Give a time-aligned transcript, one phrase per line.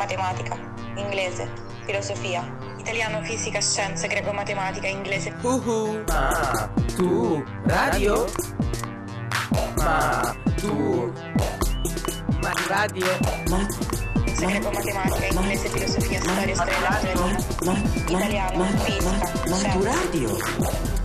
[0.00, 0.56] matematica,
[0.96, 1.46] inglese,
[1.84, 2.42] filosofia,
[2.78, 5.30] italiano, fisica, scienze, greco, matematica, inglese.
[5.42, 6.02] Uhu.
[6.08, 8.24] Ma tu radio?
[9.84, 11.12] Ma tu
[12.42, 13.06] ma radio?
[13.50, 13.60] Ma
[14.40, 16.78] greco, matematica, inglese, filosofia, storia, storia
[18.08, 19.84] italiano, fisica, Ma tu scienze.
[19.84, 20.99] radio?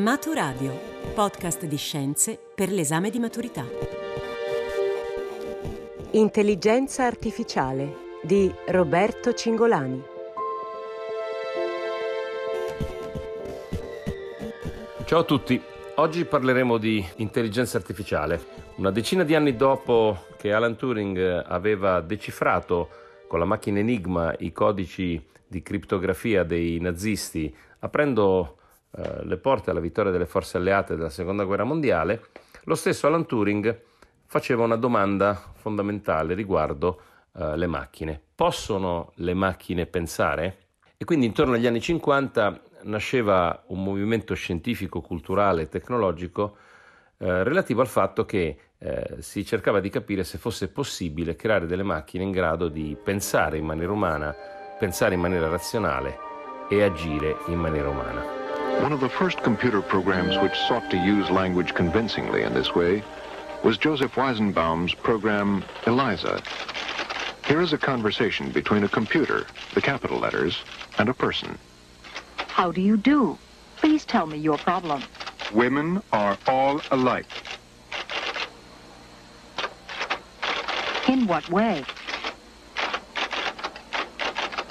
[0.00, 0.80] Maturadio,
[1.14, 3.66] podcast di scienze per l'esame di maturità.
[6.12, 10.02] Intelligenza artificiale di Roberto Cingolani.
[15.04, 15.60] Ciao a tutti,
[15.96, 18.40] oggi parleremo di intelligenza artificiale.
[18.76, 22.88] Una decina di anni dopo che Alan Turing aveva decifrato
[23.28, 28.54] con la macchina Enigma i codici di criptografia dei nazisti, aprendo
[28.96, 32.26] eh, le porte alla vittoria delle forze alleate della seconda guerra mondiale,
[32.64, 33.80] lo stesso Alan Turing
[34.26, 37.00] faceva una domanda fondamentale riguardo
[37.36, 38.20] eh, le macchine.
[38.34, 40.58] Possono le macchine pensare?
[40.96, 46.56] E quindi intorno agli anni 50 nasceva un movimento scientifico, culturale e tecnologico
[47.18, 51.82] eh, relativo al fatto che eh, si cercava di capire se fosse possibile creare delle
[51.82, 54.34] macchine in grado di pensare in maniera umana,
[54.78, 56.18] pensare in maniera razionale
[56.68, 58.39] e agire in maniera umana.
[58.80, 63.02] One of the first computer programs which sought to use language convincingly in this way
[63.62, 66.40] was Joseph Weizenbaum's program ELIZA.
[67.46, 70.62] Here is a conversation between a computer, the capital letters,
[70.96, 71.58] and a person.
[72.48, 73.36] How do you do?
[73.76, 75.02] Please tell me your problem.
[75.52, 77.26] Women are all alike.
[81.06, 81.84] In what way?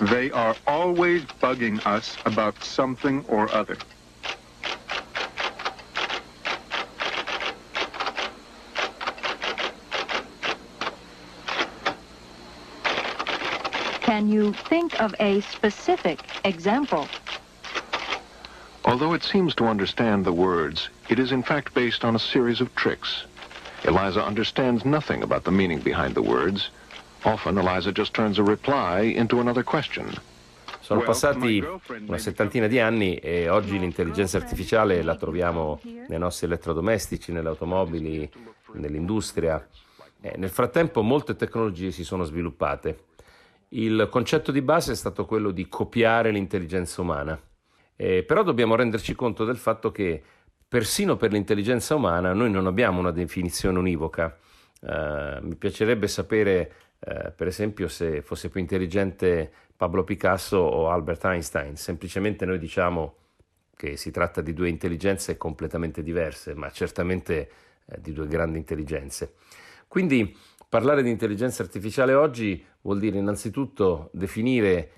[0.01, 3.77] They are always bugging us about something or other.
[14.19, 17.07] Can you think of a specific example?
[18.83, 22.59] Although it seems to understand the words, it is in fact based on a series
[22.59, 23.23] of tricks.
[23.85, 26.69] Eliza understands nothing about the meaning behind the words.
[27.23, 30.13] Often, Eliza just turns a reply into another question.
[30.81, 31.63] Sono passati
[32.05, 38.29] una settantina di anni e oggi l'intelligenza artificiale la troviamo nei nostri elettrodomestici, nelle automobili,
[38.73, 39.65] nell'industria.
[40.19, 43.07] Eh, nel frattempo molte tecnologie si sono sviluppate.
[43.69, 47.39] Il concetto di base è stato quello di copiare l'intelligenza umana.
[47.95, 50.21] Eh, però dobbiamo renderci conto del fatto che
[50.67, 54.37] persino per l'intelligenza umana noi non abbiamo una definizione univoca.
[54.81, 61.25] Eh, mi piacerebbe sapere, eh, per esempio, se fosse più intelligente Pablo Picasso o Albert
[61.25, 61.75] Einstein.
[61.75, 63.15] Semplicemente noi diciamo
[63.75, 67.49] che si tratta di due intelligenze completamente diverse, ma certamente
[67.85, 69.35] eh, di due grandi intelligenze.
[69.87, 70.35] Quindi
[70.69, 74.91] parlare di intelligenza artificiale oggi vuol dire innanzitutto definire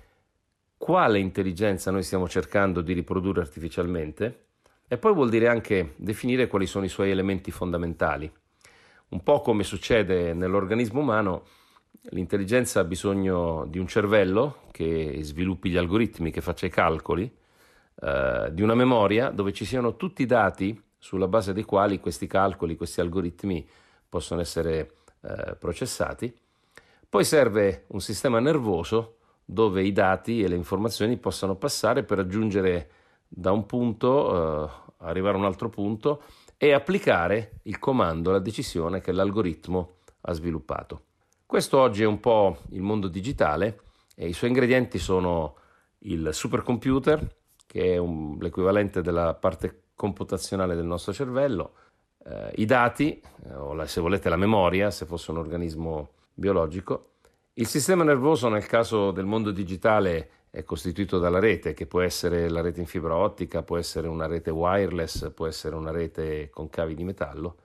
[0.76, 4.44] quale intelligenza noi stiamo cercando di riprodurre artificialmente
[4.86, 8.30] e poi vuol dire anche definire quali sono i suoi elementi fondamentali.
[9.08, 11.44] Un po' come succede nell'organismo umano,
[12.10, 17.34] l'intelligenza ha bisogno di un cervello che sviluppi gli algoritmi, che faccia i calcoli,
[18.02, 22.26] eh, di una memoria dove ci siano tutti i dati sulla base dei quali questi
[22.26, 23.66] calcoli, questi algoritmi
[24.08, 26.34] possono essere eh, processati.
[27.08, 32.90] Poi serve un sistema nervoso dove i dati e le informazioni possano passare per raggiungere
[33.28, 36.22] da un punto, eh, arrivare a un altro punto
[36.56, 41.02] e applicare il comando, la decisione che l'algoritmo ha sviluppato.
[41.44, 43.80] Questo oggi è un po' il mondo digitale
[44.14, 45.56] e i suoi ingredienti sono
[46.00, 51.74] il supercomputer, che è un- l'equivalente della parte computazionale del nostro cervello,
[52.24, 57.10] eh, i dati, eh, o la- se volete la memoria, se fosse un organismo biologico,
[57.54, 62.48] il sistema nervoso nel caso del mondo digitale è costituito dalla rete, che può essere
[62.48, 66.68] la rete in fibra ottica, può essere una rete wireless, può essere una rete con
[66.68, 67.56] cavi di metallo,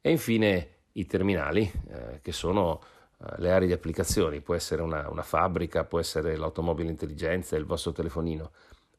[0.00, 2.80] e infine i terminali, eh, che sono
[3.18, 7.64] eh, le aree di applicazioni, può essere una, una fabbrica, può essere l'automobile intelligenza, il
[7.64, 8.50] vostro telefonino.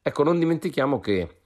[0.01, 1.40] Ecco, non dimentichiamo che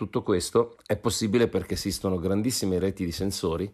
[0.00, 3.70] tutto questo è possibile perché esistono grandissime reti di sensori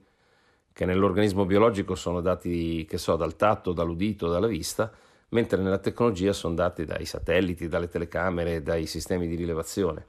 [0.72, 4.90] che nell'organismo biologico sono dati, che so, dal tatto, dall'udito, dalla vista,
[5.28, 10.04] mentre nella tecnologia sono dati dai satelliti, dalle telecamere, dai sistemi di rilevazione.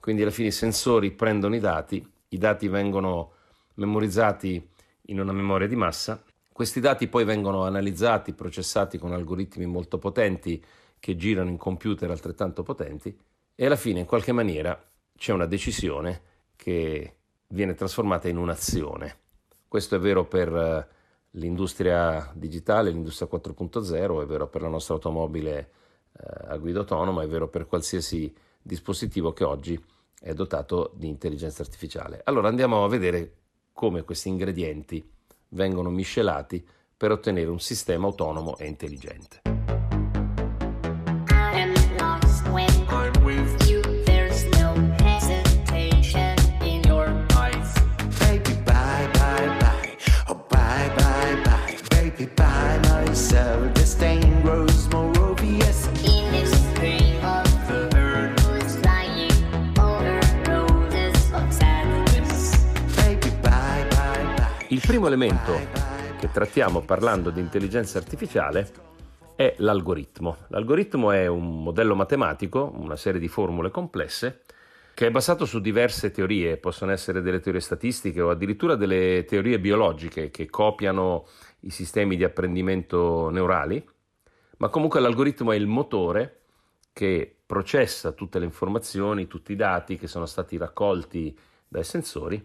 [0.00, 3.32] Quindi alla fine i sensori prendono i dati, i dati vengono
[3.74, 4.66] memorizzati
[5.08, 10.64] in una memoria di massa, questi dati poi vengono analizzati, processati con algoritmi molto potenti
[10.98, 13.14] che girano in computer altrettanto potenti
[13.54, 14.89] e alla fine in qualche maniera
[15.20, 16.22] c'è una decisione
[16.56, 17.16] che
[17.48, 19.18] viene trasformata in un'azione.
[19.68, 20.88] Questo è vero per eh,
[21.32, 25.70] l'industria digitale, l'industria 4.0, è vero per la nostra automobile
[26.12, 29.84] eh, a guida autonoma, è vero per qualsiasi dispositivo che oggi
[30.18, 32.22] è dotato di intelligenza artificiale.
[32.24, 33.34] Allora andiamo a vedere
[33.74, 35.06] come questi ingredienti
[35.48, 36.66] vengono miscelati
[36.96, 39.59] per ottenere un sistema autonomo e intelligente.
[64.90, 65.52] Primo elemento
[66.18, 68.68] che trattiamo parlando di intelligenza artificiale
[69.36, 70.38] è l'algoritmo.
[70.48, 74.42] L'algoritmo è un modello matematico, una serie di formule complesse,
[74.92, 79.60] che è basato su diverse teorie, possono essere delle teorie statistiche o addirittura delle teorie
[79.60, 81.24] biologiche che copiano
[81.60, 83.88] i sistemi di apprendimento neurali,
[84.56, 86.40] ma comunque l'algoritmo è il motore
[86.92, 91.38] che processa tutte le informazioni, tutti i dati che sono stati raccolti
[91.68, 92.44] dai sensori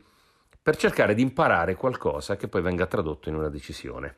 [0.65, 4.15] per cercare di imparare qualcosa che poi venga tradotto in una decisione.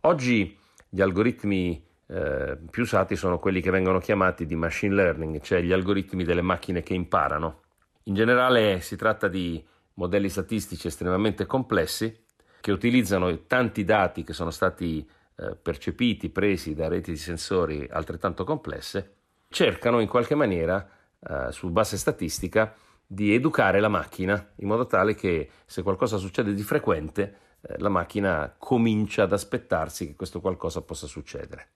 [0.00, 5.60] Oggi gli algoritmi eh, più usati sono quelli che vengono chiamati di machine learning, cioè
[5.60, 7.60] gli algoritmi delle macchine che imparano.
[8.06, 9.64] In generale si tratta di
[9.94, 12.24] modelli statistici estremamente complessi
[12.60, 18.42] che utilizzano tanti dati che sono stati eh, percepiti, presi da reti di sensori altrettanto
[18.42, 19.14] complesse,
[19.48, 20.84] cercano in qualche maniera,
[21.20, 22.74] eh, su base statistica,
[23.12, 27.90] di educare la macchina in modo tale che se qualcosa succede di frequente, eh, la
[27.90, 31.68] macchina comincia ad aspettarsi che questo qualcosa possa succedere.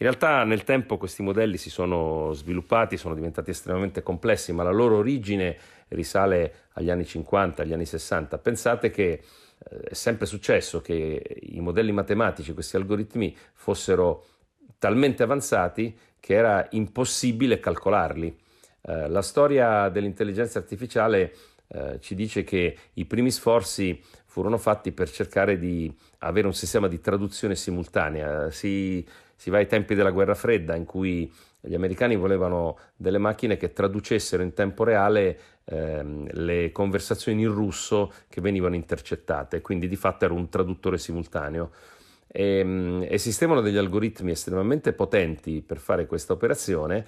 [0.00, 4.70] In realtà nel tempo questi modelli si sono sviluppati, sono diventati estremamente complessi, ma la
[4.70, 5.58] loro origine
[5.88, 8.38] risale agli anni 50, agli anni 60.
[8.38, 14.26] Pensate che eh, è sempre successo che i modelli matematici, questi algoritmi, fossero
[14.78, 18.46] talmente avanzati che era impossibile calcolarli.
[18.82, 21.32] Eh, la storia dell'intelligenza artificiale
[21.68, 26.88] eh, ci dice che i primi sforzi furono fatti per cercare di avere un sistema
[26.88, 28.50] di traduzione simultanea.
[28.50, 31.30] Si, si va ai tempi della guerra fredda in cui
[31.60, 38.12] gli americani volevano delle macchine che traducessero in tempo reale ehm, le conversazioni in russo
[38.28, 41.70] che venivano intercettate, quindi di fatto era un traduttore simultaneo.
[42.28, 47.04] E, ehm, esistevano degli algoritmi estremamente potenti per fare questa operazione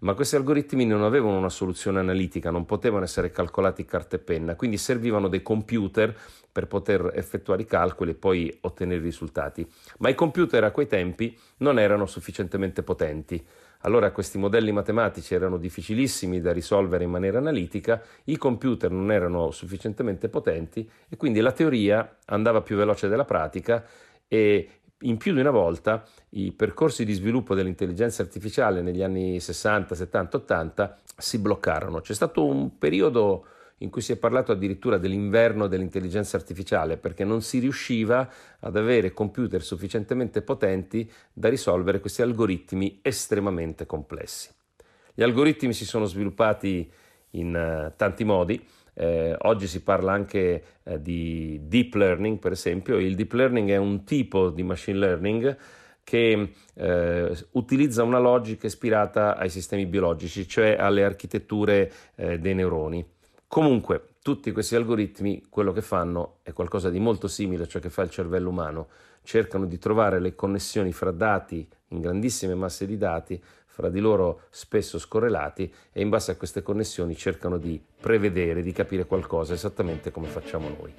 [0.00, 4.56] ma questi algoritmi non avevano una soluzione analitica, non potevano essere calcolati carta e penna,
[4.56, 6.14] quindi servivano dei computer
[6.50, 9.66] per poter effettuare i calcoli e poi ottenere i risultati.
[9.98, 13.44] Ma i computer a quei tempi non erano sufficientemente potenti.
[13.80, 19.50] Allora questi modelli matematici erano difficilissimi da risolvere in maniera analitica, i computer non erano
[19.50, 23.84] sufficientemente potenti e quindi la teoria andava più veloce della pratica
[24.26, 24.68] e
[25.04, 30.36] in più di una volta i percorsi di sviluppo dell'intelligenza artificiale negli anni 60, 70,
[30.36, 32.00] 80 si bloccarono.
[32.00, 33.46] C'è stato un periodo
[33.78, 38.28] in cui si è parlato addirittura dell'inverno dell'intelligenza artificiale perché non si riusciva
[38.60, 44.50] ad avere computer sufficientemente potenti da risolvere questi algoritmi estremamente complessi.
[45.12, 46.90] Gli algoritmi si sono sviluppati
[47.30, 52.96] in uh, tanti modi, eh, oggi si parla anche eh, di deep learning, per esempio.
[52.96, 55.56] Il deep learning è un tipo di machine learning
[56.04, 63.04] che eh, utilizza una logica ispirata ai sistemi biologici, cioè alle architetture eh, dei neuroni.
[63.46, 67.90] Comunque, tutti questi algoritmi quello che fanno è qualcosa di molto simile a ciò che
[67.90, 68.88] fa il cervello umano,
[69.24, 73.42] cercano di trovare le connessioni fra dati in grandissime masse di dati
[73.74, 78.70] fra di loro spesso scorrelati e in base a queste connessioni cercano di prevedere, di
[78.70, 80.94] capire qualcosa esattamente come facciamo noi.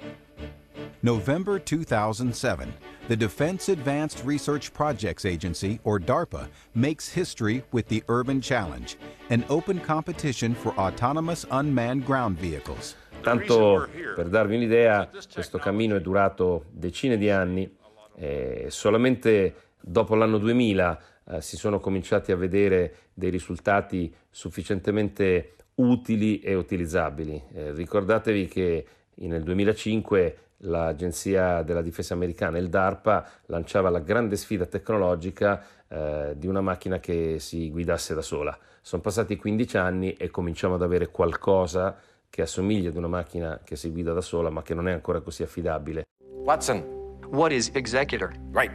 [1.00, 2.66] November 2007,
[3.06, 8.96] the Defense Advanced Research Projects Agency, or DARPA, makes history with the Urban Challenge,
[9.30, 12.94] an open competition for autonomous unmanned ground vehicles.
[13.22, 17.70] Tanto per darvi un'idea, questo cammino è durato decine di anni
[18.18, 26.40] e solamente dopo l'anno 2000 eh, si sono cominciati a vedere dei risultati sufficientemente utili
[26.40, 27.42] e utilizzabili.
[27.52, 34.64] Eh, ricordatevi che nel 2005 l'Agenzia della Difesa americana, il DARPA, lanciava la grande sfida
[34.64, 38.56] tecnologica eh, di una macchina che si guidasse da sola.
[38.80, 41.96] Sono passati 15 anni e cominciamo ad avere qualcosa
[42.30, 45.20] che assomiglia ad una macchina che si guida da sola, ma che non è ancora
[45.20, 46.04] così affidabile.
[46.44, 46.95] Watson,
[47.28, 48.34] what is executor?
[48.50, 48.70] Right.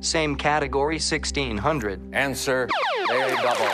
[0.00, 2.14] Same category, 1600.
[2.14, 2.68] Answer
[3.10, 3.64] A double.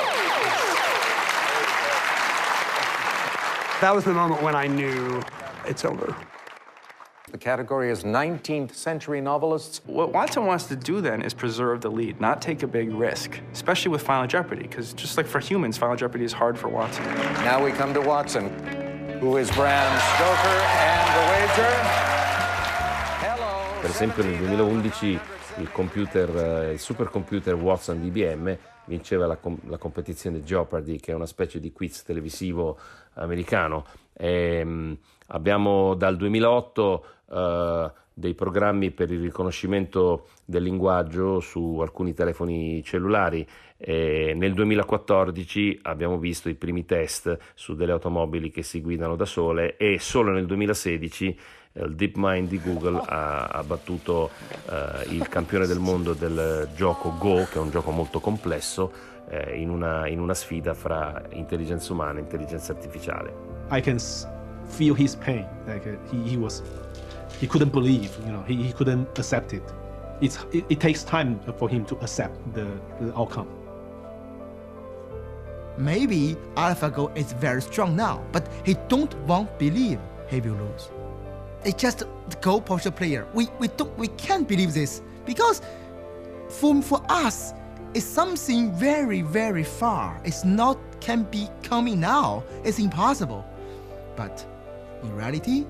[3.80, 5.22] That was the moment when I knew
[5.64, 6.16] it's over.
[7.30, 9.82] The category is 19th century novelists.
[9.84, 13.40] What Watson wants to do then is preserve the lead, not take a big risk,
[13.52, 17.04] especially with Final Jeopardy, because just like for humans, Final Jeopardy is hard for Watson.
[17.44, 18.48] Now we come to Watson,
[19.20, 22.17] who is Bram Stoker and the wager.
[23.80, 25.20] Per esempio nel 2011
[25.58, 28.56] il computer, il supercomputer Watson di IBM
[28.86, 32.76] vinceva la, com- la, competizione Jeopardy, che è una specie di quiz televisivo
[33.14, 33.84] americano.
[34.12, 34.96] E, um,
[35.28, 43.46] abbiamo dal 2008 uh, dei programmi per il riconoscimento del linguaggio su alcuni telefoni cellulari.
[43.76, 49.24] E nel 2014 abbiamo visto i primi test su delle automobili che si guidano da
[49.24, 51.38] sole e solo nel 2016
[51.84, 54.30] il DeepMind di Google ha, ha battuto
[54.66, 58.92] uh, il campione del mondo del gioco Go, che è un gioco molto complesso,
[59.30, 63.32] uh, in, una, in, una, sfida fra intelligenza umana e intelligenza artificiale.
[63.70, 63.98] I can
[64.66, 66.62] feel his pain, like uh, he, he, was,
[67.40, 69.62] he couldn't believe, you know, he, he couldn't accept it.
[70.20, 70.64] It's, it.
[70.68, 72.66] It takes time for him to accept the,
[73.00, 73.46] the outcome.
[75.76, 80.90] Maybe AlphaGo is very strong now, but he don't want believe he will lose.
[81.68, 83.26] It's just the Go poster player.
[83.34, 85.60] We we don't we can't believe this because
[86.48, 87.52] for for us
[87.92, 90.18] it's something very very far.
[90.24, 92.42] It's not can be coming now.
[92.64, 93.44] It's impossible.
[94.16, 94.46] But
[95.02, 95.66] in reality,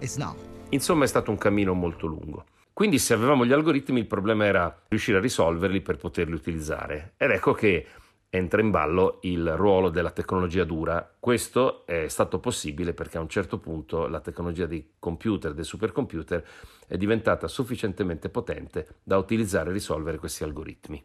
[0.00, 0.36] it's now.
[0.70, 2.44] Insomma, è stato un cammino molto lungo.
[2.72, 7.14] Quindi, se avevamo gli algoritmi, il problema era riuscire a risolverli per poterli utilizzare.
[7.16, 7.86] Ed ecco che
[8.30, 11.14] entra in ballo il ruolo della tecnologia dura.
[11.18, 16.44] Questo è stato possibile perché a un certo punto la tecnologia dei computer, dei supercomputer,
[16.86, 21.04] è diventata sufficientemente potente da utilizzare e risolvere questi algoritmi.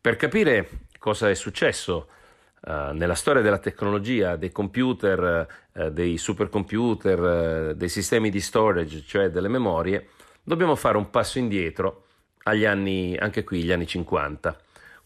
[0.00, 2.08] Per capire cosa è successo
[2.62, 9.02] uh, nella storia della tecnologia, dei computer, uh, dei supercomputer, uh, dei sistemi di storage,
[9.02, 10.08] cioè delle memorie,
[10.42, 12.04] dobbiamo fare un passo indietro
[12.44, 14.58] agli anni, anche qui, gli anni 50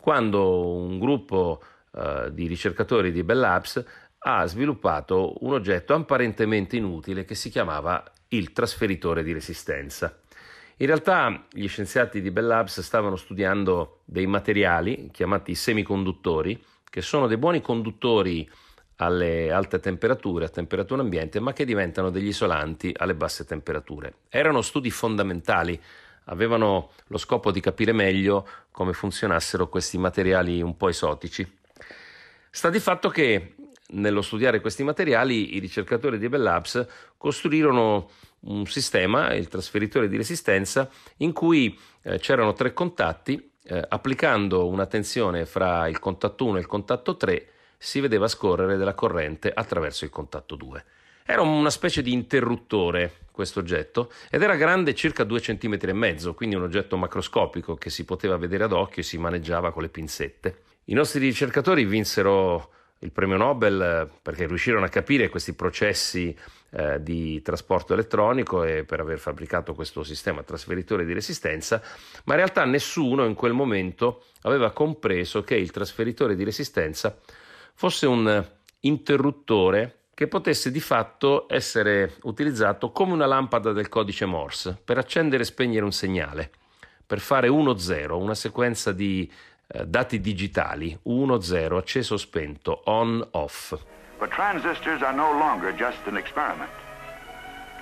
[0.04, 3.82] quando un gruppo uh, di ricercatori di Bell Labs
[4.18, 10.14] ha sviluppato un oggetto apparentemente inutile che si chiamava il trasferitore di resistenza.
[10.76, 17.26] In realtà gli scienziati di Bell Labs stavano studiando dei materiali chiamati semiconduttori, che sono
[17.26, 18.46] dei buoni conduttori
[18.96, 24.16] alle alte temperature, a temperatura ambiente, ma che diventano degli isolanti alle basse temperature.
[24.28, 25.80] Erano studi fondamentali
[26.24, 31.46] avevano lo scopo di capire meglio come funzionassero questi materiali un po' esotici.
[32.50, 33.54] Sta di fatto che
[33.88, 40.16] nello studiare questi materiali i ricercatori di Bell Labs costruirono un sistema, il trasferitore di
[40.16, 40.88] resistenza,
[41.18, 46.60] in cui eh, c'erano tre contatti, eh, applicando una tensione fra il contatto 1 e
[46.60, 50.84] il contatto 3 si vedeva scorrere della corrente attraverso il contatto 2.
[51.26, 56.34] Era una specie di interruttore questo oggetto ed era grande circa 2 cm e mezzo,
[56.34, 59.88] quindi un oggetto macroscopico che si poteva vedere ad occhio e si maneggiava con le
[59.88, 60.58] pinzette.
[60.84, 66.36] I nostri ricercatori vinsero il premio Nobel eh, perché riuscirono a capire questi processi
[66.70, 71.80] eh, di trasporto elettronico e per aver fabbricato questo sistema trasferitore di resistenza,
[72.24, 77.18] ma in realtà nessuno in quel momento aveva compreso che il trasferitore di resistenza
[77.72, 78.46] fosse un
[78.80, 85.42] interruttore che potesse di fatto essere utilizzato come una lampada del codice Morse per accendere
[85.42, 86.50] e spegnere un segnale,
[87.04, 89.30] per fare 1-0, una sequenza di
[89.66, 93.76] eh, dati digitali, 1-0, acceso spento, on-off.
[94.18, 96.70] But transistors are no longer just an experiment.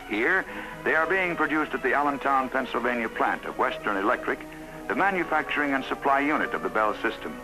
[0.08, 0.44] Here,
[0.84, 4.38] they are being produced at the Allentown, Pennsylvania plant of Western Electric,
[4.88, 7.36] the manufacturing and supply unit of the Bell system.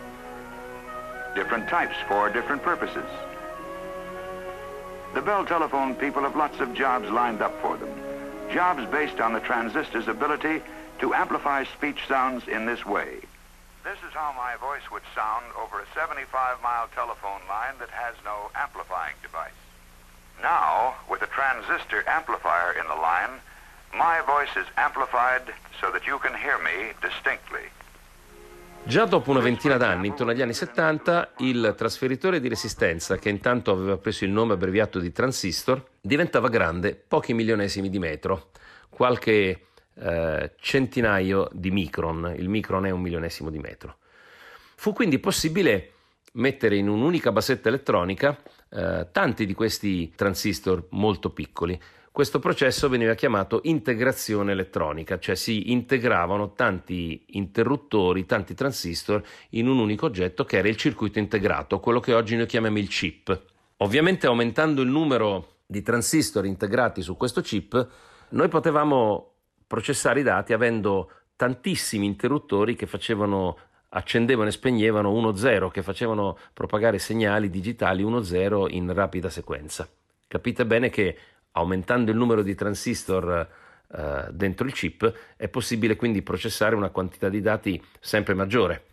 [1.35, 3.07] Different types for different purposes.
[5.19, 7.91] The Bell Telephone people have lots of jobs lined up for them.
[8.53, 10.63] Jobs based on the transistor's ability
[11.01, 13.19] to amplify speech sounds in this way.
[13.83, 18.53] This is how my voice would sound over a 75-mile telephone line that has no
[18.55, 19.51] amplifying device.
[20.41, 23.41] Now, with a transistor amplifier in the line,
[23.97, 25.43] my voice is amplified
[25.81, 27.67] so that you can hear me distinctly.
[28.89, 33.71] Già dopo una ventina d'anni, intorno agli anni 70, il trasferitore di resistenza, che intanto
[33.71, 38.49] aveva preso il nome abbreviato di transistor, diventava grande pochi milionesimi di metro,
[38.89, 43.99] qualche eh, centinaio di micron, il micron è un milionesimo di metro.
[44.77, 45.93] Fu quindi possibile
[46.33, 48.41] mettere in un'unica basetta elettronica
[48.71, 51.79] eh, tanti di questi transistor molto piccoli.
[52.19, 59.79] Questo processo veniva chiamato integrazione elettronica, cioè si integravano tanti interruttori, tanti transistor in un
[59.79, 63.41] unico oggetto che era il circuito integrato, quello che oggi noi chiamiamo il chip.
[63.77, 67.89] Ovviamente aumentando il numero di transistor integrati su questo chip,
[68.31, 69.35] noi potevamo
[69.69, 73.59] processare i dati avendo tantissimi interruttori che facevano
[73.91, 79.89] accendevano e spegnevano 1-0, che facevano propagare segnali digitali 1-0 in rapida sequenza.
[80.27, 81.17] Capite bene che
[81.53, 83.49] aumentando il numero di transistor
[83.91, 88.85] eh, dentro il chip è possibile quindi processare una quantità di dati sempre maggiore,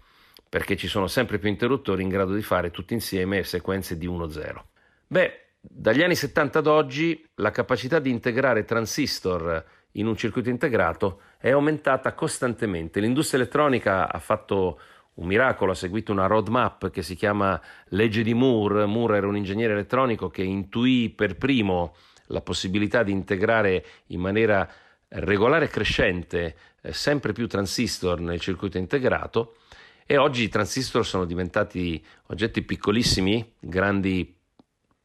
[0.47, 4.61] perché ci sono sempre più interruttori in grado di fare tutti insieme sequenze di 1-0.
[5.07, 11.21] Beh, dagli anni 70 ad oggi la capacità di integrare transistor in un circuito integrato
[11.37, 12.99] è aumentata costantemente.
[12.99, 14.79] L'industria elettronica ha fatto
[15.15, 17.59] un miracolo, ha seguito una roadmap che si chiama
[17.89, 18.85] legge di Moore.
[18.85, 21.95] Moore era un ingegnere elettronico che intuì per primo
[22.27, 24.67] la possibilità di integrare in maniera
[25.09, 29.57] regolare e crescente eh, sempre più transistor nel circuito integrato
[30.05, 34.35] e oggi i transistor sono diventati oggetti piccolissimi, grandi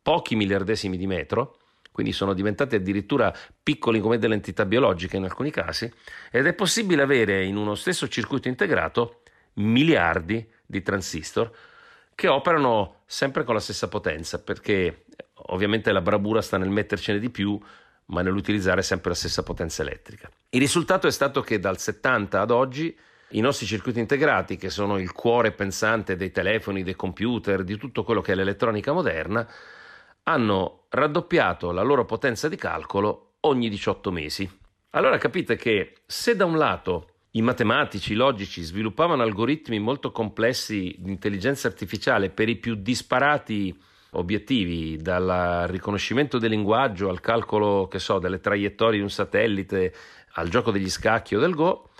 [0.03, 1.57] pochi miliardesimi di metro,
[1.91, 5.91] quindi sono diventati addirittura piccoli come delle entità biologiche in alcuni casi,
[6.31, 9.23] ed è possibile avere in uno stesso circuito integrato
[9.55, 11.51] miliardi di transistor
[12.15, 15.05] che operano sempre con la stessa potenza, perché
[15.51, 17.59] ovviamente la bravura sta nel mettercene di più,
[18.07, 20.31] ma nell'utilizzare sempre la stessa potenza elettrica.
[20.51, 22.97] Il risultato è stato che dal 70 ad oggi
[23.31, 28.03] i nostri circuiti integrati, che sono il cuore pensante dei telefoni, dei computer, di tutto
[28.03, 29.47] quello che è l'elettronica moderna,
[30.25, 34.59] hanno raddoppiato la loro potenza di calcolo ogni 18 mesi.
[34.91, 40.97] Allora capite che se da un lato i matematici, i logici sviluppavano algoritmi molto complessi
[40.99, 43.79] di intelligenza artificiale per i più disparati
[44.13, 49.95] obiettivi, dal riconoscimento del linguaggio al calcolo, che so, delle traiettorie di un satellite,
[50.35, 51.91] al gioco degli scacchi o del Go,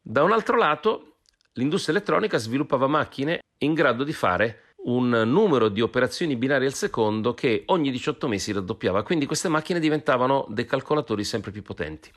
[0.00, 1.16] da un altro lato
[1.54, 7.32] l'industria elettronica sviluppava macchine in grado di fare un numero di operazioni binarie al secondo
[7.32, 12.10] che ogni 18 mesi raddoppiava, quindi queste macchine diventavano dei calcolatori sempre più potenti.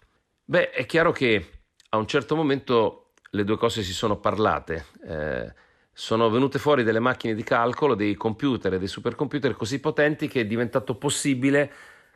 [0.43, 4.85] Beh, è chiaro che a un certo momento le due cose si sono parlate.
[5.07, 5.53] Eh,
[5.99, 10.41] sono venute fuori delle macchine di calcolo, dei computer e dei supercomputer così potenti che
[10.41, 11.71] è diventato possibile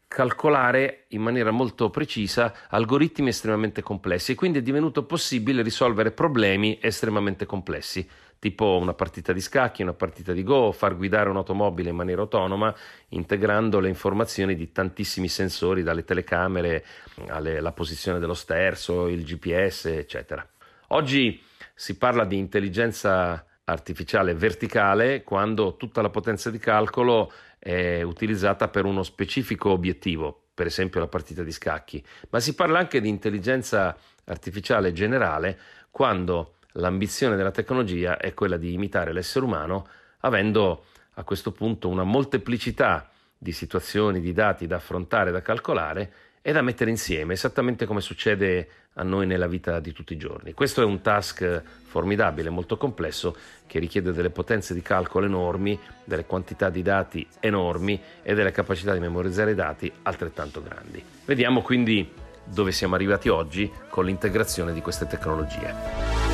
[0.07, 6.77] calcolare in maniera molto precisa algoritmi estremamente complessi e quindi è divenuto possibile risolvere problemi
[6.79, 11.95] estremamente complessi, tipo una partita di scacchi, una partita di Go, far guidare un'automobile in
[11.95, 12.71] maniera autonoma,
[13.09, 16.85] integrando le informazioni di tantissimi sensori, dalle telecamere
[17.29, 20.47] alla posizione dello sterzo, il GPS, eccetera.
[20.89, 21.41] Oggi
[21.73, 28.85] si parla di intelligenza artificiale verticale quando tutta la potenza di calcolo è utilizzata per
[28.85, 33.95] uno specifico obiettivo, per esempio la partita di scacchi, ma si parla anche di intelligenza
[34.25, 39.87] artificiale generale quando l'ambizione della tecnologia è quella di imitare l'essere umano,
[40.19, 46.51] avendo a questo punto una molteplicità di situazioni, di dati da affrontare, da calcolare e
[46.51, 50.53] da mettere insieme, esattamente come succede a noi nella vita di tutti i giorni.
[50.53, 53.35] Questo è un task formidabile, molto complesso,
[53.67, 58.93] che richiede delle potenze di calcolo enormi, delle quantità di dati enormi e delle capacità
[58.93, 61.03] di memorizzare i dati altrettanto grandi.
[61.25, 62.11] Vediamo quindi
[62.43, 66.30] dove siamo arrivati oggi con l'integrazione di queste tecnologie.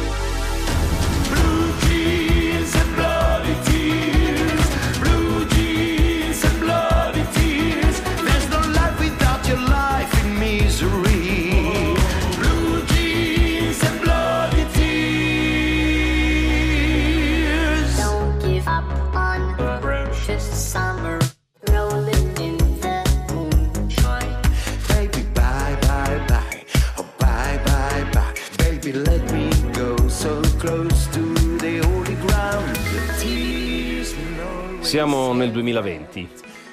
[34.79, 36.29] Siamo nel 2020.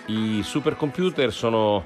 [0.07, 1.85] I supercomputer sono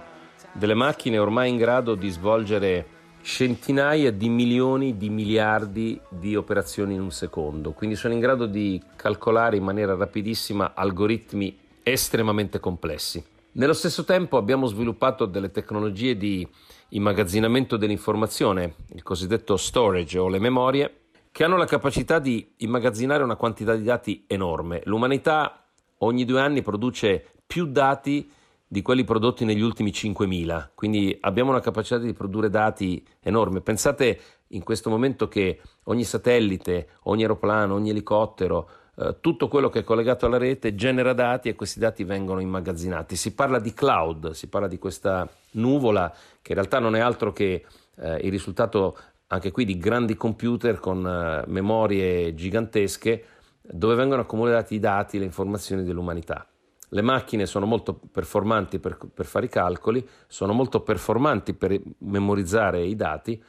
[0.52, 2.86] delle macchine ormai in grado di svolgere
[3.22, 8.82] centinaia di milioni di miliardi di operazioni in un secondo, quindi sono in grado di
[8.96, 13.24] calcolare in maniera rapidissima algoritmi estremamente complessi.
[13.52, 16.46] Nello stesso tempo abbiamo sviluppato delle tecnologie di
[16.90, 23.36] immagazzinamento dell'informazione, il cosiddetto storage o le memorie, che hanno la capacità di immagazzinare una
[23.36, 24.80] quantità di dati enorme.
[24.84, 25.64] L'umanità
[25.98, 28.30] ogni due anni produce più dati
[28.66, 33.60] di quelli prodotti negli ultimi 5.000, quindi abbiamo una capacità di produrre dati enorme.
[33.60, 38.68] Pensate in questo momento che ogni satellite, ogni aeroplano, ogni elicottero
[39.00, 43.14] eh, tutto quello che è collegato alla rete genera dati e questi dati vengono immagazzinati.
[43.14, 47.32] Si parla di cloud, si parla di questa nuvola che in realtà non è altro
[47.32, 47.64] che
[47.96, 48.96] eh, il risultato
[49.28, 53.24] anche qui di grandi computer con eh, memorie gigantesche
[53.60, 56.46] dove vengono accumulati i dati, le informazioni dell'umanità.
[56.90, 62.82] Le macchine sono molto performanti per, per, fare i calcoli, sono molto performanti per memorizzare
[62.82, 63.40] i dati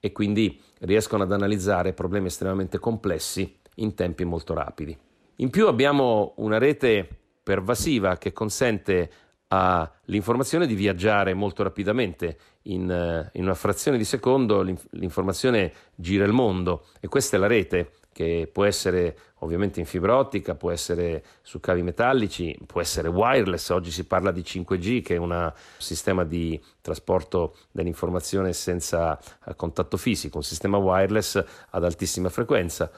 [0.00, 4.96] e quindi riescono ad analizzare problemi estremamente complessi in tempi molto rapidi.
[5.36, 7.08] In più abbiamo una rete
[7.42, 9.10] pervasiva che consente
[9.48, 12.38] all'informazione di viaggiare molto rapidamente.
[12.68, 14.60] In, eh, in una frazione di secondo
[14.90, 20.16] l'informazione gira il mondo e questa è la rete che può essere ovviamente in fibra
[20.16, 25.14] ottica, può essere su cavi metallici, può essere wireless, oggi si parla di 5G che
[25.14, 32.28] è un sistema di trasporto dell'informazione senza eh, contatto fisico, un sistema wireless ad altissima
[32.28, 32.90] frequenza.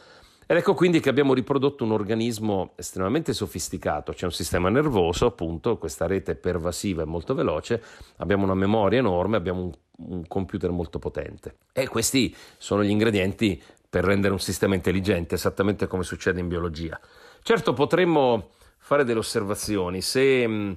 [0.50, 5.78] Ed ecco quindi che abbiamo riprodotto un organismo estremamente sofisticato, c'è un sistema nervoso, appunto,
[5.78, 7.80] questa rete pervasiva e molto veloce,
[8.16, 9.72] abbiamo una memoria enorme, abbiamo un,
[10.08, 11.58] un computer molto potente.
[11.72, 16.98] E questi sono gli ingredienti per rendere un sistema intelligente, esattamente come succede in biologia.
[17.44, 20.76] Certo potremmo fare delle osservazioni, se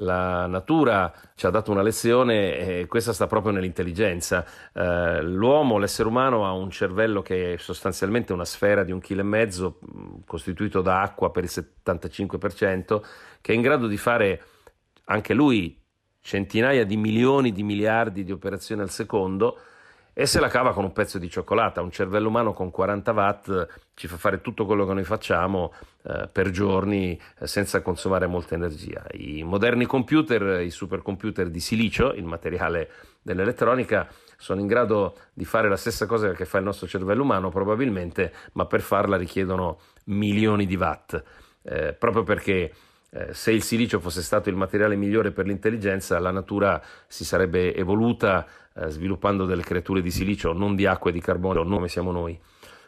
[0.00, 4.44] la natura ci ha dato una lezione, eh, questa sta proprio nell'intelligenza.
[4.72, 9.20] Eh, l'uomo, l'essere umano, ha un cervello che è sostanzialmente una sfera di un chilo
[9.20, 9.78] e mezzo,
[10.26, 13.02] costituito da acqua per il 75%,
[13.40, 14.42] che è in grado di fare
[15.04, 15.80] anche lui
[16.20, 19.58] centinaia di milioni di miliardi di operazioni al secondo
[20.20, 21.80] e se la cava con un pezzo di cioccolata.
[21.80, 26.28] Un cervello umano con 40 watt ci fa fare tutto quello che noi facciamo eh,
[26.32, 29.06] per giorni eh, senza consumare molta energia.
[29.12, 32.90] I moderni computer, i supercomputer di silicio, il materiale
[33.22, 37.50] dell'elettronica, sono in grado di fare la stessa cosa che fa il nostro cervello umano
[37.50, 41.22] probabilmente, ma per farla richiedono milioni di watt,
[41.62, 42.72] eh, proprio perché
[43.10, 47.72] eh, se il silicio fosse stato il materiale migliore per l'intelligenza, la natura si sarebbe
[47.74, 48.46] evoluta
[48.78, 52.12] eh, sviluppando delle creature di silicio, non di acqua e di carbonio, non come siamo
[52.12, 52.38] noi.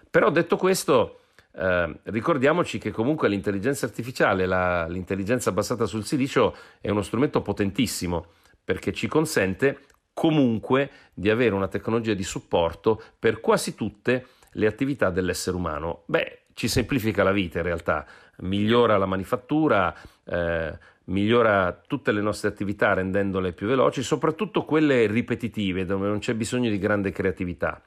[0.08, 1.20] Però detto questo,
[1.52, 8.26] eh, ricordiamoci che comunque l'intelligenza artificiale, la, l'intelligenza basata sul silicio, è uno strumento potentissimo
[8.62, 15.10] perché ci consente comunque di avere una tecnologia di supporto per quasi tutte le attività
[15.10, 16.02] dell'essere umano.
[16.06, 18.06] Beh, ci semplifica la vita in realtà,
[18.38, 20.78] migliora la manifattura, eh,
[21.10, 26.70] migliora tutte le nostre attività rendendole più veloci, soprattutto quelle ripetitive dove non c'è bisogno
[26.70, 27.80] di grande creatività.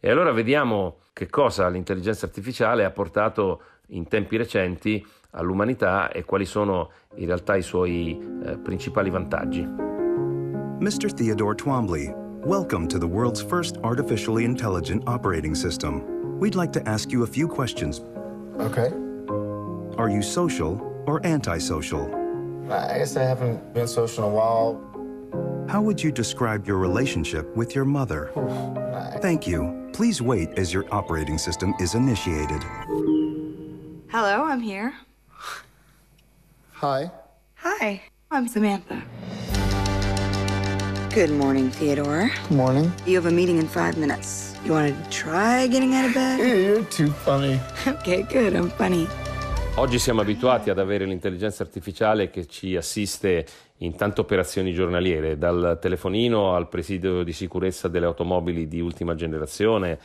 [0.00, 6.44] E allora vediamo che cosa l'intelligenza artificiale ha portato in tempi recenti all'umanità e quali
[6.44, 9.66] sono in realtà i suoi eh, principali vantaggi.
[10.80, 11.12] Mr.
[11.12, 12.12] Theodore Twombly,
[12.44, 16.02] welcome to the world's first artificially intelligent operating system.
[16.38, 18.02] We'd like to ask you a few questions.
[18.58, 18.92] Okay.
[19.96, 22.23] Are you social or antisocial?
[22.70, 25.66] I guess I haven't been social in a while.
[25.68, 28.30] How would you describe your relationship with your mother?
[29.20, 29.90] Thank you.
[29.92, 32.62] Please wait as your operating system is initiated.
[34.10, 34.94] Hello, I'm here.
[36.72, 37.10] Hi.
[37.56, 39.02] Hi, I'm Samantha.
[41.14, 42.30] Good morning, Theodore.
[42.50, 42.92] Morning.
[43.06, 44.56] You have a meeting in five minutes.
[44.64, 46.38] You want to try getting out of bed?
[46.66, 47.60] You're too funny.
[47.86, 48.54] Okay, good.
[48.56, 49.06] I'm funny.
[49.76, 53.44] Oggi siamo abituati ad avere l'intelligenza artificiale che ci assiste
[53.78, 59.98] in tante operazioni giornaliere, dal telefonino al presidio di sicurezza delle automobili di ultima generazione,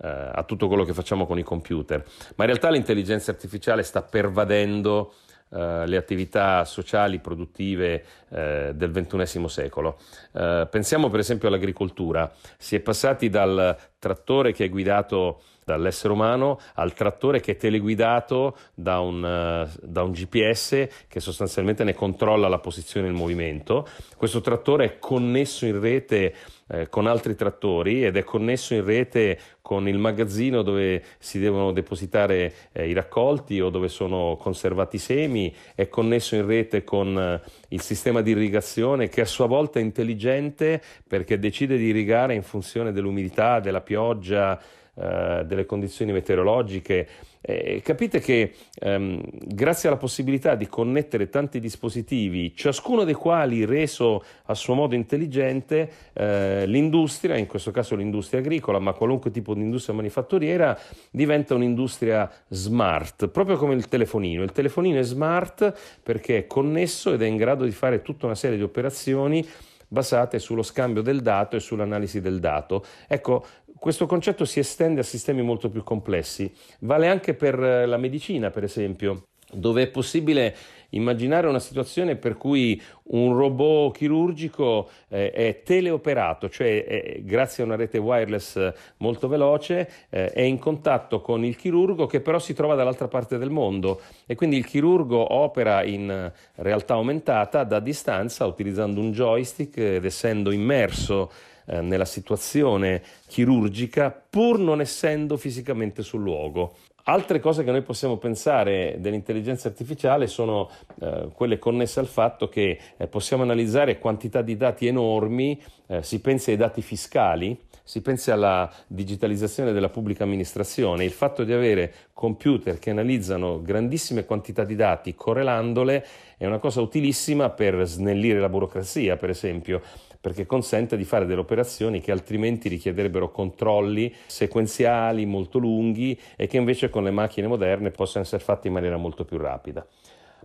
[0.00, 2.04] eh, a tutto quello che facciamo con i computer.
[2.36, 5.12] Ma in realtà l'intelligenza artificiale sta pervadendo
[5.50, 8.36] Uh, le attività sociali produttive uh,
[8.72, 9.98] del XXI secolo.
[10.30, 12.32] Uh, pensiamo per esempio all'agricoltura.
[12.56, 18.56] Si è passati dal trattore che è guidato dall'essere umano al trattore che è teleguidato
[18.74, 23.86] da un, uh, da un, GPS che sostanzialmente ne controlla la posizione e il movimento.
[24.16, 26.34] Questo trattore è connesso in rete
[26.72, 31.72] eh, con altri trattori ed è connesso in rete con il magazzino dove si devono
[31.72, 37.18] depositare eh, i raccolti o dove sono conservati i semi, è connesso in rete con
[37.18, 42.34] eh, il sistema di irrigazione che a sua volta è intelligente perché decide di irrigare
[42.34, 44.60] in funzione dell'umidità, della pioggia,
[45.00, 47.08] eh, delle condizioni meteorologiche.
[47.40, 54.22] Eh, capite che ehm, grazie alla possibilità di connettere tanti dispositivi, ciascuno dei quali reso
[54.44, 59.62] a suo modo intelligente, eh, l'industria, in questo caso l'industria agricola, ma qualunque tipo di
[59.62, 60.78] industria manifatturiera,
[61.10, 64.42] diventa un'industria smart, proprio come il telefonino.
[64.42, 68.34] Il telefonino è smart perché è connesso ed è in grado di fare tutta una
[68.34, 69.46] serie di operazioni
[69.90, 72.84] basate sullo scambio del dato e sull'analisi del dato.
[73.08, 73.44] Ecco,
[73.80, 76.52] questo concetto si estende a sistemi molto più complessi.
[76.80, 80.54] Vale anche per eh, la medicina, per esempio, dove è possibile
[80.90, 82.80] immaginare una situazione per cui
[83.12, 89.88] un robot chirurgico eh, è teleoperato, cioè è, grazie a una rete wireless molto veloce
[90.10, 94.00] eh, è in contatto con il chirurgo che però si trova dall'altra parte del mondo
[94.26, 100.50] e quindi il chirurgo opera in realtà aumentata da distanza utilizzando un joystick ed essendo
[100.50, 101.30] immerso
[101.70, 106.74] eh, nella situazione chirurgica pur non essendo fisicamente sul luogo.
[107.04, 110.68] Altre cose che noi possiamo pensare dell'intelligenza artificiale sono
[111.00, 116.20] eh, quelle connesse al fatto che eh, possiamo analizzare quantità di dati enormi, eh, si
[116.20, 121.92] pensi ai dati fiscali, si pensi alla digitalizzazione della pubblica amministrazione, il fatto di avere
[122.12, 126.06] computer che analizzano grandissime quantità di dati correlandole
[126.36, 129.80] è una cosa utilissima per snellire la burocrazia, per esempio
[130.20, 136.58] perché consente di fare delle operazioni che altrimenti richiederebbero controlli sequenziali molto lunghi e che
[136.58, 139.86] invece con le macchine moderne possono essere fatte in maniera molto più rapida.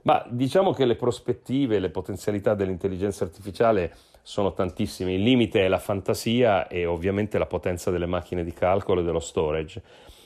[0.03, 5.79] Ma diciamo che le prospettive, le potenzialità dell'intelligenza artificiale sono tantissime, il limite è la
[5.79, 9.81] fantasia e ovviamente la potenza delle macchine di calcolo e dello storage.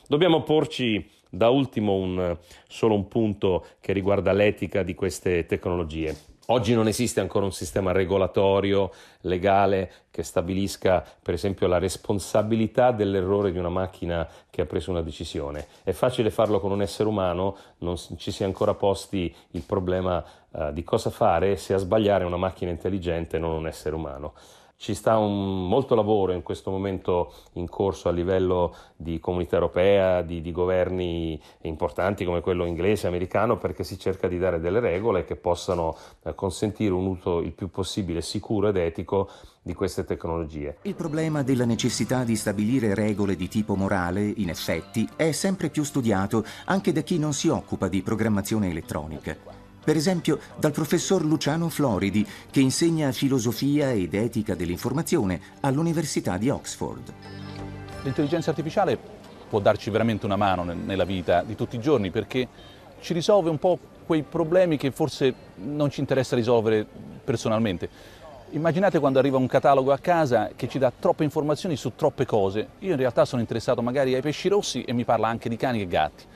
[0.08, 6.29] Dobbiamo porci da ultimo un, solo un punto che riguarda l'etica di queste tecnologie.
[6.52, 13.52] Oggi non esiste ancora un sistema regolatorio legale che stabilisca, per esempio, la responsabilità dell'errore
[13.52, 15.68] di una macchina che ha preso una decisione.
[15.84, 20.24] È facile farlo con un essere umano, non ci si è ancora posti il problema
[20.50, 24.34] uh, di cosa fare se a sbagliare una macchina intelligente e non un essere umano.
[24.82, 30.22] Ci sta un, molto lavoro in questo momento in corso a livello di comunità europea,
[30.22, 34.80] di, di, governi importanti come quello inglese e americano, perché si cerca di dare delle
[34.80, 39.30] regole che possano eh, consentire un uso il più possibile sicuro ed etico
[39.62, 40.78] di queste tecnologie.
[40.84, 45.84] Il problema della necessità di stabilire regole di tipo morale, in effetti, è sempre più
[45.84, 49.59] studiato anche da chi non si occupa di programmazione elettronica.
[49.90, 57.12] Per esempio dal professor Luciano Floridi, che insegna filosofia ed etica dell'informazione all'Università di Oxford.
[58.04, 59.00] L'intelligenza artificiale
[59.50, 62.48] può darci veramente una mano nella vita di tutti i giorni perché
[63.00, 66.86] ci risolve un po' quei problemi che forse non ci interessa risolvere
[67.24, 67.90] personalmente.
[68.52, 72.68] Immaginate quando arriva un catalogo a casa che ci dà troppe informazioni su troppe cose.
[72.82, 75.82] Io in realtà sono interessato magari ai pesci rossi e mi parla anche di cani
[75.82, 76.29] e gatti.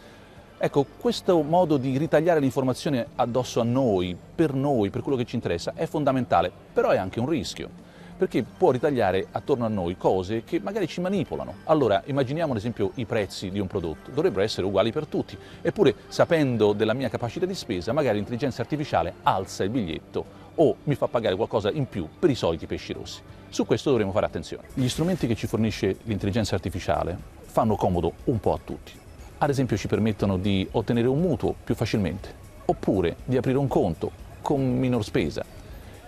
[0.66, 5.36] Ecco, questo modo di ritagliare l'informazione addosso a noi, per noi, per quello che ci
[5.36, 7.70] interessa, è fondamentale, però è anche un rischio,
[8.18, 11.56] perché può ritagliare attorno a noi cose che magari ci manipolano.
[11.66, 15.96] Allora, immaginiamo ad esempio i prezzi di un prodotto, dovrebbero essere uguali per tutti, eppure
[16.08, 20.24] sapendo della mia capacità di spesa, magari l'intelligenza artificiale alza il biglietto
[20.56, 23.22] o mi fa pagare qualcosa in più per i soliti pesci rossi.
[23.50, 24.70] Su questo dovremo fare attenzione.
[24.76, 29.02] Gli strumenti che ci fornisce l'intelligenza artificiale fanno comodo un po' a tutti
[29.44, 32.34] ad esempio ci permettono di ottenere un mutuo più facilmente,
[32.66, 34.10] oppure di aprire un conto
[34.42, 35.44] con minor spesa.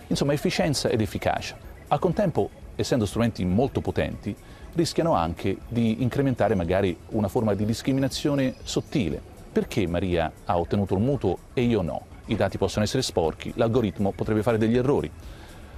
[0.06, 1.54] Insomma, efficienza ed efficacia.
[1.88, 4.34] Al contempo, essendo strumenti molto potenti,
[4.72, 9.20] rischiano anche di incrementare magari una forma di discriminazione sottile.
[9.52, 12.06] Perché Maria ha ottenuto il mutuo e io no?
[12.26, 15.10] I dati possono essere sporchi, l'algoritmo potrebbe fare degli errori.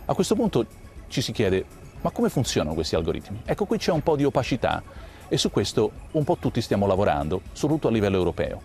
[0.04, 0.64] A questo punto
[1.08, 1.64] ci si chiede,
[2.02, 3.42] ma come funzionano questi algoritmi?
[3.44, 4.80] Ecco, qui c'è un po' di opacità
[5.28, 8.60] e su questo un po' tutti stiamo lavorando, soprattutto a livello europeo.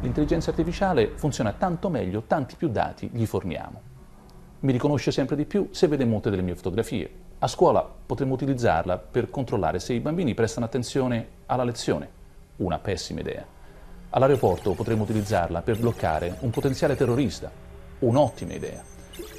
[0.00, 3.80] L'intelligenza artificiale funziona tanto meglio, tanti più dati gli forniamo.
[4.60, 7.10] Mi riconosce sempre di più se vede molte delle mie fotografie.
[7.38, 12.08] A scuola potremmo utilizzarla per controllare se i bambini prestano attenzione alla lezione.
[12.56, 13.44] Una pessima idea.
[14.10, 17.50] All'aeroporto potremmo utilizzarla per bloccare un potenziale terrorista.
[17.98, 18.82] Un'ottima idea.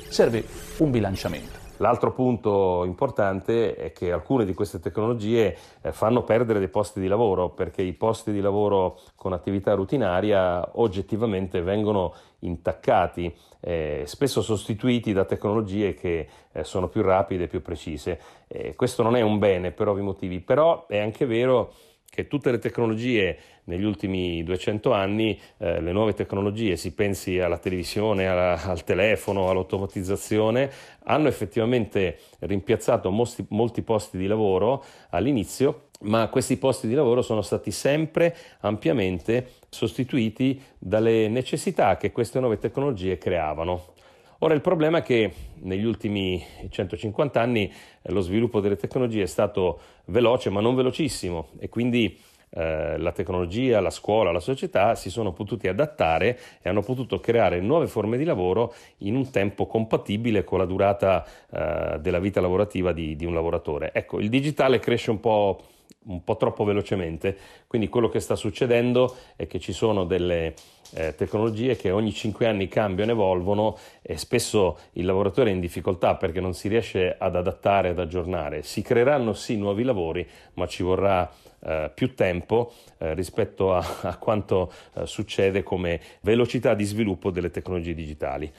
[0.09, 0.45] Serve
[0.77, 1.66] un bilanciamento.
[1.77, 7.07] L'altro punto importante è che alcune di queste tecnologie eh, fanno perdere dei posti di
[7.07, 15.13] lavoro perché i posti di lavoro con attività rutinaria oggettivamente vengono intaccati, eh, spesso sostituiti
[15.13, 18.19] da tecnologie che eh, sono più rapide e più precise.
[18.47, 21.73] Eh, questo non è un bene per ovvi motivi, però è anche vero
[22.09, 27.57] che tutte le tecnologie negli ultimi 200 anni, eh, le nuove tecnologie, si pensi alla
[27.57, 30.71] televisione, alla, al telefono, all'automatizzazione,
[31.03, 37.41] hanno effettivamente rimpiazzato molti, molti posti di lavoro all'inizio, ma questi posti di lavoro sono
[37.41, 43.95] stati sempre ampiamente sostituiti dalle necessità che queste nuove tecnologie creavano.
[44.39, 47.71] Ora il problema è che negli ultimi 150 anni
[48.01, 52.19] eh, lo sviluppo delle tecnologie è stato veloce ma non velocissimo e quindi
[52.51, 57.59] eh, la tecnologia, la scuola, la società si sono potuti adattare e hanno potuto creare
[57.61, 62.91] nuove forme di lavoro in un tempo compatibile con la durata eh, della vita lavorativa
[62.91, 63.91] di, di un lavoratore.
[63.91, 65.61] Ecco, il digitale cresce un po'
[66.07, 70.53] un po' troppo velocemente, quindi quello che sta succedendo è che ci sono delle
[70.93, 76.15] eh, tecnologie che ogni 5 anni cambiano, evolvono e spesso il lavoratore è in difficoltà
[76.15, 78.63] perché non si riesce ad adattare, ad aggiornare.
[78.63, 84.17] Si creeranno sì nuovi lavori, ma ci vorrà eh, più tempo eh, rispetto a, a
[84.17, 88.51] quanto eh, succede come velocità di sviluppo delle tecnologie digitali.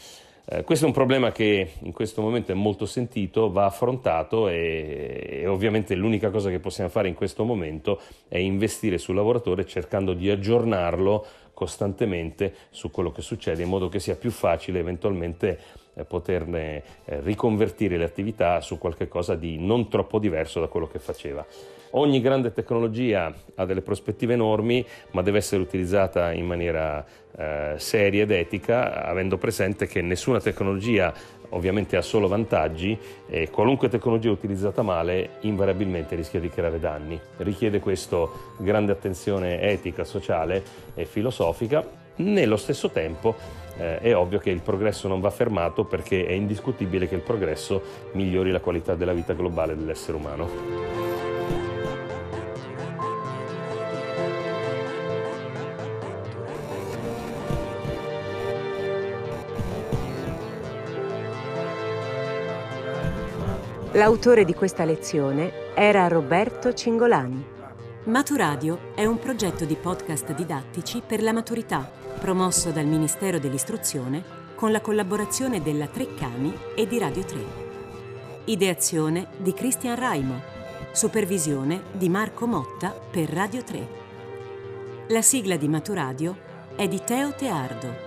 [0.51, 5.41] Eh, questo è un problema che in questo momento è molto sentito, va affrontato e,
[5.43, 10.15] e, ovviamente l'unica cosa che possiamo fare in questo momento è investire sul lavoratore cercando
[10.15, 15.59] di aggiornarlo costantemente su quello che succede in modo che sia più facile eventualmente
[16.05, 21.45] poterne eh, riconvertire le attività su qualcosa di non troppo diverso da quello che faceva.
[21.93, 27.03] Ogni grande tecnologia ha delle prospettive enormi, ma deve essere utilizzata in maniera
[27.35, 31.15] eh, seria ed etica, avendo presente che nessuna tecnologia
[31.51, 37.19] ovviamente ha solo vantaggi e qualunque tecnologia utilizzata male invariabilmente rischia di creare danni.
[37.39, 40.63] Richiede questo grande attenzione etica, sociale
[40.95, 41.83] e filosofica.
[42.17, 43.35] Nello stesso tempo
[43.79, 47.83] eh, è ovvio che il progresso non va fermato perché è indiscutibile che il progresso
[48.13, 50.97] migliori la qualità della vita globale dell'essere umano.
[63.93, 67.57] L'autore di questa lezione era Roberto Cingolani.
[68.05, 74.23] Maturadio è un progetto di podcast didattici per la maturità, promosso dal Ministero dell'Istruzione
[74.55, 77.67] con la collaborazione della Treccani e di Radio 3.
[78.47, 80.57] Ideazione di Cristian Raimo.
[80.93, 83.89] Supervisione di Marco Motta per Radio 3.
[85.09, 86.37] La sigla di Maturadio
[86.75, 88.07] è di Teo Teardo.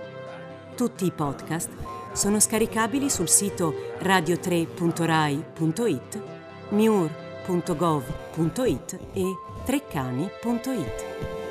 [0.76, 1.70] Tutti i podcast
[2.12, 6.22] sono scaricabili sul sito radio3.rai.it,
[6.70, 9.24] miur.gov.it e
[9.64, 11.41] treccani.it.